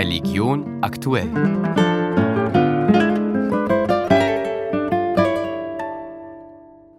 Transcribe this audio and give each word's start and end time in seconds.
Religion 0.00 0.78
aktuell. 0.80 1.28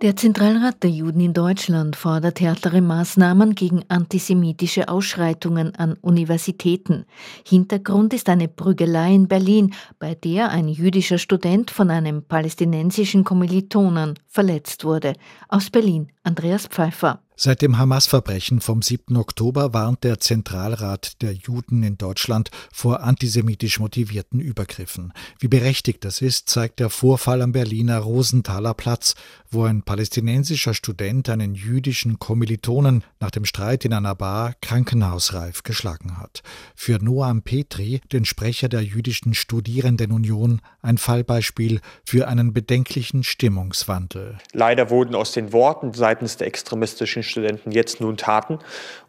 Der 0.04 0.16
Zentralrat 0.16 0.84
der 0.84 0.92
Juden 0.92 1.20
in 1.20 1.34
Deutschland 1.34 1.96
fordert 1.96 2.40
härtere 2.42 2.80
Maßnahmen 2.80 3.56
gegen 3.56 3.84
antisemitische 3.88 4.88
Ausschreitungen 4.88 5.74
an 5.74 5.98
Universitäten. 6.02 7.06
Hintergrund 7.44 8.14
ist 8.14 8.30
eine 8.30 8.48
Prügelei 8.48 9.16
in 9.16 9.28
Berlin, 9.28 9.74
bei 9.98 10.14
der 10.14 10.52
ein 10.52 10.68
jüdischer 10.68 11.18
Student 11.18 11.72
von 11.72 11.90
einem 11.90 12.22
palästinensischen 12.22 13.24
Kommilitonen 13.24 14.20
verletzt 14.28 14.86
wurde. 14.86 15.14
Aus 15.48 15.72
Berlin 15.72 16.12
Andreas 16.22 16.68
Pfeiffer. 16.68 17.24
Seit 17.44 17.64
dem 17.64 17.80
Hamas-Verbrechen 17.80 18.62
vom 18.62 18.84
7. 18.84 19.18
Oktober 19.18 19.74
warnt 19.74 20.04
der 20.04 20.20
Zentralrat 20.20 21.20
der 21.24 21.34
Juden 21.34 21.82
in 21.82 21.98
Deutschland 21.98 22.52
vor 22.72 23.02
antisemitisch 23.02 23.80
motivierten 23.80 24.40
Übergriffen. 24.40 25.12
Wie 25.40 25.48
berechtigt 25.48 26.06
das 26.06 26.22
ist, 26.22 26.50
zeigt 26.50 26.80
der 26.80 26.92
Vorfall 26.92 27.42
am 27.42 27.52
Berliner 27.52 27.98
Rosenthaler 27.98 28.76
Platz, 28.76 29.16
wo 29.50 29.64
ein 29.64 29.82
palästinensischer 29.82 30.76
Student 30.76 31.30
einen 31.30 31.56
jüdischen 31.56 32.20
Kommilitonen 32.20 33.04
nach 33.20 33.32
dem 33.32 33.46
Streit 33.46 33.86
in 33.86 33.94
einer 33.94 34.14
Bar 34.14 34.54
krankenhausreif 34.62 35.64
geschlagen 35.64 36.20
hat. 36.20 36.44
Für 36.76 37.04
Noam 37.04 37.42
Petri, 37.42 38.02
den 38.12 38.26
Sprecher 38.26 38.70
der 38.70 38.84
jüdischen 38.84 39.34
Studierendenunion, 39.34 40.62
ein 40.84 41.00
Fallbeispiel 41.00 41.82
für 42.06 42.28
einen 42.28 42.54
bedenklichen 42.54 43.24
Stimmungswandel. 43.24 44.38
Leider 44.54 44.92
wurden 44.92 45.16
aus 45.16 45.32
den 45.32 45.52
Worten 45.54 45.94
seitens 45.94 46.38
der 46.38 46.46
extremistischen 46.46 47.31
Studenten 47.32 47.72
jetzt 47.72 48.02
nun 48.02 48.18
Taten. 48.18 48.60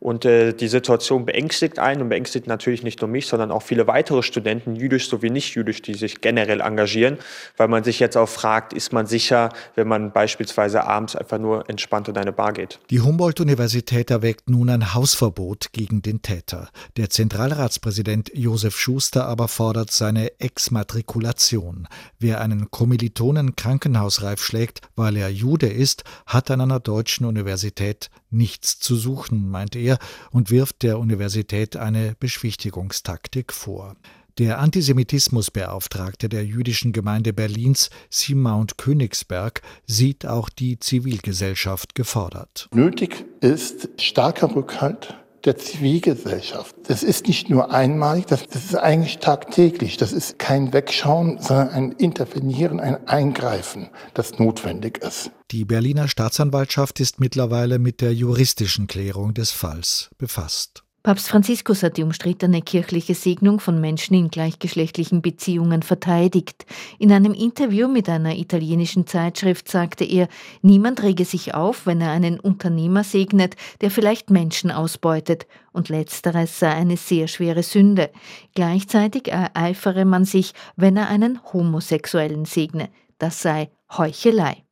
Und 0.01 0.25
äh, 0.25 0.53
die 0.55 0.69
Situation 0.69 1.27
beängstigt 1.27 1.79
einen 1.79 2.03
und 2.03 2.09
beängstigt 2.09 2.47
natürlich 2.47 2.83
nicht 2.83 3.01
nur 3.01 3.09
mich, 3.09 3.27
sondern 3.27 3.51
auch 3.51 3.63
viele 3.63 3.87
weitere 3.87 4.23
Studenten, 4.23 4.77
jüdisch 4.77 5.09
sowie 5.09 5.31
nicht 5.31 5.55
jüdisch, 5.55 5.83
die 5.83 5.95
sich 5.95 6.21
generell 6.21 6.61
engagieren, 6.61 7.19
weil 7.57 7.69
man 7.69 7.85
sich 7.85 8.01
jetzt 8.01 8.17
auch 8.17 8.29
fragt, 8.29 8.73
ist 8.73 8.93
man 8.93 9.07
sicher, 9.07 9.51
wenn 9.75 9.89
man 9.89 10.13
beispielsweise 10.13 10.85
abends 10.85 11.17
einfach 11.17 11.39
nur 11.39 11.69
entspannt 11.69 12.09
in 12.09 12.17
eine 12.17 12.33
Bar 12.33 12.53
geht. 12.53 12.79
Die 12.91 13.01
Humboldt-Universität 13.01 14.11
erweckt 14.11 14.49
nun 14.49 14.71
ein 14.71 14.95
Hausverbot 14.95 15.73
gegen 15.73 16.03
den 16.03 16.23
Täter. 16.23 16.69
Der 16.97 17.11
Zentralratspräsident 17.11 18.31
Josef 18.35 18.79
Schuster 18.79 19.27
aber 19.27 19.49
fordert 19.49 19.91
seine 19.91 20.41
Exmatrikulation. 20.41 21.89
Wer 22.19 22.41
einen 22.41 22.71
Kommilitonen 22.71 23.57
krankenhausreif 23.57 24.43
schlägt, 24.43 24.81
weil 24.97 25.17
er 25.17 25.29
Jude 25.29 25.67
ist, 25.67 26.05
hat 26.27 26.51
an 26.51 26.61
einer 26.61 26.81
deutschen 26.81 27.27
Universität 27.27 28.11
nichts 28.31 28.79
zu 28.79 28.97
suchen, 28.97 29.49
meint 29.49 29.77
er 29.77 29.99
und 30.31 30.51
wirft 30.51 30.83
der 30.83 30.99
Universität 30.99 31.77
eine 31.77 32.15
Beschwichtigungstaktik 32.19 33.53
vor. 33.53 33.97
Der 34.39 34.61
Antisemitismusbeauftragte 34.61 36.31
der 36.31 36.47
jüdischen 36.47 36.93
Gemeinde 36.93 37.35
Berlins, 37.35 37.91
Simaunt 38.09 38.79
Königsberg, 38.79 39.61
sieht 39.87 40.25
auch 40.25 40.49
die 40.49 40.79
Zivilgesellschaft 40.79 41.95
gefordert. 41.95 42.69
Nötig 42.73 43.27
ist 43.41 43.91
starker 43.99 44.55
Rückhalt 44.55 45.22
der 45.45 45.57
Zivilgesellschaft. 45.57 46.75
Das 46.89 47.03
ist 47.03 47.27
nicht 47.27 47.51
nur 47.51 47.73
einmalig, 47.73 48.27
das, 48.27 48.47
das, 48.47 48.65
ist 48.65 48.77
eigentlich 48.77 49.19
tagtäglich. 49.19 49.97
Das 49.97 50.13
ist 50.13 50.39
kein 50.39 50.73
Wegschauen, 50.73 51.39
sondern 51.41 51.69
ein 51.71 51.93
Intervenieren, 51.93 52.81
ein 52.81 53.07
Eingreifen, 53.09 53.91
das 54.15 54.39
notwendig 54.39 54.99
ist. 54.99 55.31
Die 55.51 55.65
Berliner 55.65 56.09
Staatsanwaltschaft 56.09 57.01
ist 57.01 57.21
mittlerweile 57.21 57.79
mit 57.79 58.01
der 58.01 58.15
juristischen 58.15 58.87
Klärung 58.87 59.35
des 59.35 59.51
Falls 59.51 60.11
befasst. 60.19 60.85
Papst 61.03 61.31
Franziskus 61.31 61.83
hat 61.83 61.97
die 61.97 62.05
umstrittene 62.05 62.63
kirchliche 62.63 63.17
Segnung 63.17 63.59
von 63.59 63.81
Menschen 63.81 64.15
in 64.15 64.31
gleichgeschlechtlichen 64.31 65.21
Beziehungen 65.21 65.83
verteidigt. 65.83 66.65
In 67.01 67.11
einem 67.11 67.35
Interview 67.35 67.89
mit 67.89 68.09
einer 68.09 68.37
italienischen 68.37 69.09
Zeitschrift 69.09 69.69
sagte 69.69 70.05
er, 70.05 70.29
niemand 70.61 71.03
rege 71.03 71.25
sich 71.25 71.55
auf, 71.55 71.87
wenn 71.87 72.01
er 72.01 72.13
einen 72.13 72.39
Unternehmer 72.39 73.03
segnet, 73.03 73.57
der 73.81 73.91
vielleicht 73.91 74.31
Menschen 74.31 74.71
ausbeutet, 74.71 75.49
und 75.73 75.89
letzteres 75.89 76.61
sei 76.61 76.71
eine 76.71 76.97
sehr 76.97 77.27
schwere 77.27 77.65
Sünde. 77.65 78.11
Gleichzeitig 78.55 79.27
ereifere 79.27 80.05
man 80.05 80.25
sich, 80.25 80.53
wenn 80.77 80.97
er 80.97 81.09
einen 81.09 81.41
Homosexuellen 81.53 82.45
segne. 82.45 82.91
Das 83.19 83.43
sei 83.43 83.71
Heuchelei. 83.97 84.63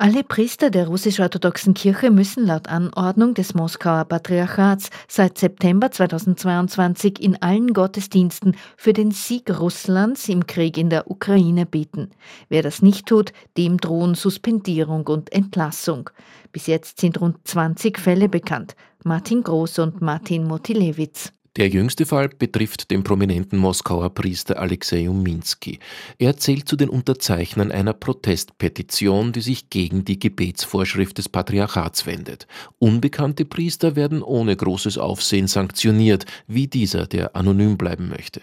Alle 0.00 0.22
Priester 0.22 0.70
der 0.70 0.86
russisch-orthodoxen 0.86 1.74
Kirche 1.74 2.12
müssen 2.12 2.46
laut 2.46 2.68
Anordnung 2.68 3.34
des 3.34 3.54
Moskauer 3.54 4.04
Patriarchats 4.04 4.90
seit 5.08 5.38
September 5.38 5.90
2022 5.90 7.20
in 7.20 7.42
allen 7.42 7.72
Gottesdiensten 7.72 8.54
für 8.76 8.92
den 8.92 9.10
Sieg 9.10 9.50
Russlands 9.58 10.28
im 10.28 10.46
Krieg 10.46 10.78
in 10.78 10.88
der 10.88 11.10
Ukraine 11.10 11.66
beten. 11.66 12.10
Wer 12.48 12.62
das 12.62 12.80
nicht 12.80 13.06
tut, 13.06 13.32
dem 13.56 13.78
drohen 13.78 14.14
Suspendierung 14.14 15.04
und 15.08 15.32
Entlassung. 15.32 16.10
Bis 16.52 16.68
jetzt 16.68 17.00
sind 17.00 17.20
rund 17.20 17.38
20 17.48 17.98
Fälle 17.98 18.28
bekannt. 18.28 18.76
Martin 19.02 19.42
Groß 19.42 19.80
und 19.80 20.00
Martin 20.00 20.44
Motilewitz. 20.44 21.32
Der 21.58 21.68
jüngste 21.68 22.06
Fall 22.06 22.28
betrifft 22.28 22.88
den 22.92 23.02
prominenten 23.02 23.58
Moskauer 23.58 24.14
Priester 24.14 24.60
Alexei 24.60 25.10
Uminski. 25.10 25.80
Er 26.16 26.36
zählt 26.36 26.68
zu 26.68 26.76
den 26.76 26.88
Unterzeichnern 26.88 27.72
einer 27.72 27.94
Protestpetition, 27.94 29.32
die 29.32 29.40
sich 29.40 29.68
gegen 29.68 30.04
die 30.04 30.20
Gebetsvorschrift 30.20 31.18
des 31.18 31.28
Patriarchats 31.28 32.06
wendet. 32.06 32.46
Unbekannte 32.78 33.44
Priester 33.44 33.96
werden 33.96 34.22
ohne 34.22 34.54
großes 34.54 34.98
Aufsehen 34.98 35.48
sanktioniert, 35.48 36.26
wie 36.46 36.68
dieser, 36.68 37.08
der 37.08 37.34
anonym 37.34 37.76
bleiben 37.76 38.08
möchte. 38.08 38.40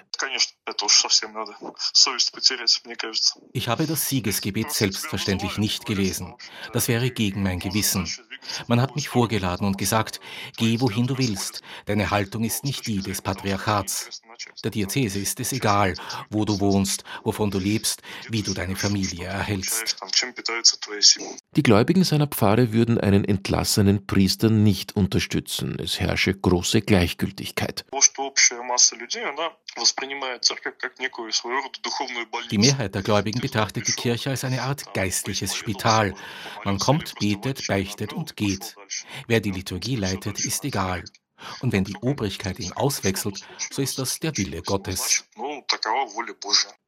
Ich 3.54 3.68
habe 3.70 3.88
das 3.88 4.10
Siegesgebet 4.10 4.72
selbstverständlich 4.72 5.58
nicht 5.58 5.86
gelesen. 5.86 6.34
Das 6.74 6.90
wäre 6.90 7.12
gegen 7.12 7.44
mein 7.44 7.60
Gewissen. 7.60 8.10
Man 8.68 8.82
hat 8.82 8.96
mich 8.96 9.10
vorgeladen 9.10 9.66
und 9.68 9.78
gesagt, 9.78 10.20
geh 10.58 10.80
wohin 10.82 11.08
du 11.08 11.18
willst. 11.18 11.62
Deine 11.86 12.12
Haltung 12.12 12.44
ist 12.44 12.64
nicht 12.64 12.88
die 12.88 13.00
des 13.00 13.22
Patriarchats. 13.22 14.22
Der 14.64 14.72
Diözese 14.72 15.20
ist 15.20 15.40
es 15.40 15.54
egal, 15.54 15.96
wo 16.30 16.46
du 16.46 16.60
wohnst, 16.60 17.04
wovon 17.24 17.52
du 17.52 17.60
lebst, 17.60 18.02
wie 18.30 18.42
du 18.42 18.54
deine 18.54 18.76
Familie 18.76 19.26
erhältst. 19.26 19.98
Die 21.56 21.64
Gläubigen 21.64 22.04
seiner 22.04 22.28
Pfarre 22.28 22.74
würden 22.74 23.00
einen 23.00 23.26
entlassenen 23.26 24.06
Priester 24.06 24.50
nicht 24.50 24.96
unterstützen. 24.96 25.78
Es 25.80 26.00
herrsche 26.00 26.34
große 26.34 26.82
Gleichgültigkeit. 26.82 27.86
Die 32.52 32.58
Mehrheit 32.58 32.96
der 32.96 33.02
Gläubigen 33.04 33.42
betrachtet 33.42 33.88
die 33.88 33.94
Kirche 33.94 34.30
als 34.30 34.44
eine 34.44 34.62
Art 34.62 34.94
geistliches 34.94 35.56
Spital. 35.56 36.14
Man 36.64 36.80
kommt, 36.80 37.16
betet, 37.20 37.68
beichtet 37.68 38.14
und 38.14 38.36
geht. 38.36 38.76
Wer 39.28 39.40
die 39.40 39.52
Liturgie 39.52 39.96
leitet, 39.96 40.40
ist 40.40 40.64
egal. 40.66 41.04
Und 41.66 41.72
wenn 41.72 41.84
die 41.84 41.96
Obrigkeit 42.00 42.60
ihn 42.60 42.74
auswechselt, 42.74 43.42
so 43.72 43.82
ist 43.82 43.98
das 43.98 44.20
der 44.20 44.38
Wille 44.38 44.62
Gottes. 44.62 45.24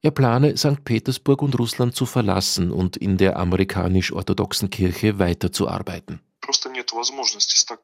Er 0.04 0.12
plane, 0.12 0.56
St. 0.56 0.86
Petersburg 0.86 1.42
und 1.42 1.58
Russland 1.58 1.96
zu 1.96 2.06
verlassen 2.06 2.70
und 2.70 2.96
in 2.96 3.18
der 3.18 3.38
amerikanisch-orthodoxen 3.38 4.70
Kirche 4.70 5.18
weiterzuarbeiten. 5.18 6.22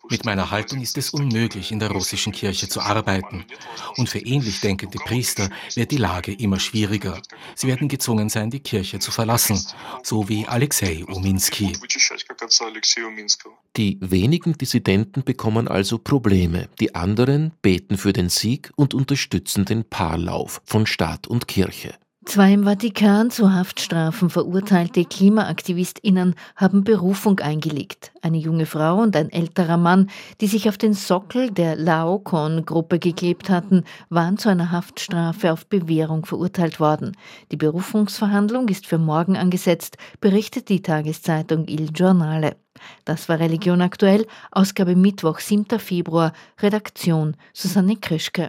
Mit 0.09 0.25
meiner 0.25 0.51
Haltung 0.51 0.81
ist 0.81 0.97
es 0.97 1.09
unmöglich, 1.09 1.71
in 1.71 1.79
der 1.79 1.91
russischen 1.91 2.31
Kirche 2.31 2.67
zu 2.69 2.81
arbeiten. 2.81 3.45
Und 3.97 4.09
für 4.09 4.19
ähnlich 4.19 4.61
denkende 4.61 4.97
Priester 4.99 5.49
wird 5.75 5.91
die 5.91 5.97
Lage 5.97 6.33
immer 6.33 6.59
schwieriger. 6.59 7.21
Sie 7.55 7.67
werden 7.67 7.87
gezwungen 7.87 8.29
sein, 8.29 8.49
die 8.49 8.59
Kirche 8.59 8.99
zu 8.99 9.11
verlassen, 9.11 9.61
so 10.03 10.29
wie 10.29 10.47
Alexei 10.47 11.03
Uminsky. 11.05 11.73
Die 13.75 13.97
wenigen 14.01 14.57
Dissidenten 14.57 15.23
bekommen 15.23 15.67
also 15.67 15.97
Probleme. 15.97 16.69
Die 16.79 16.95
anderen 16.95 17.53
beten 17.61 17.97
für 17.97 18.13
den 18.13 18.29
Sieg 18.29 18.71
und 18.75 18.93
unterstützen 18.93 19.65
den 19.65 19.83
Paarlauf 19.89 20.61
von 20.65 20.85
Staat 20.85 21.27
und 21.27 21.47
Kirche. 21.47 21.95
Zwei 22.25 22.53
im 22.53 22.63
Vatikan 22.63 23.31
zu 23.31 23.53
Haftstrafen 23.53 24.29
verurteilte 24.29 25.03
KlimaaktivistInnen 25.03 26.35
haben 26.55 26.83
Berufung 26.83 27.39
eingelegt. 27.39 28.11
Eine 28.21 28.37
junge 28.37 28.65
Frau 28.65 29.01
und 29.01 29.15
ein 29.15 29.29
älterer 29.29 29.77
Mann, 29.77 30.09
die 30.39 30.47
sich 30.47 30.69
auf 30.69 30.77
den 30.77 30.93
Sockel 30.93 31.51
der 31.51 31.75
Laocoon-Gruppe 31.75 32.99
geklebt 32.99 33.49
hatten, 33.49 33.83
waren 34.09 34.37
zu 34.37 34.49
einer 34.49 34.71
Haftstrafe 34.71 35.51
auf 35.51 35.65
Bewährung 35.67 36.25
verurteilt 36.25 36.79
worden. 36.79 37.17
Die 37.51 37.57
Berufungsverhandlung 37.57 38.69
ist 38.69 38.87
für 38.87 38.97
morgen 38.97 39.35
angesetzt, 39.35 39.97
berichtet 40.21 40.69
die 40.69 40.81
Tageszeitung 40.81 41.67
Il 41.67 41.91
Giornale. 41.91 42.55
Das 43.05 43.29
war 43.29 43.39
Religion 43.39 43.81
aktuell, 43.81 44.25
Ausgabe 44.51 44.95
Mittwoch, 44.95 45.39
7. 45.39 45.79
Februar, 45.79 46.33
Redaktion 46.61 47.35
Susanne 47.53 47.97
Krischke. 47.97 48.41